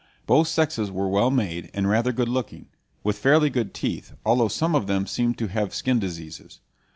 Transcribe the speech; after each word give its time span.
Both 0.25 0.47
sexes 0.47 0.89
were 0.89 1.07
well 1.07 1.29
made 1.29 1.69
and 1.75 1.87
rather 1.87 2.11
good 2.11 2.27
looking, 2.27 2.69
with 3.03 3.19
fairly 3.19 3.51
good 3.51 3.71
teeth, 3.71 4.13
although 4.25 4.47
some 4.47 4.73
of 4.73 4.87
them 4.87 5.05
seemed 5.05 5.37
to 5.37 5.47
have 5.49 5.75
skin 5.75 5.99
diseases. 5.99 6.59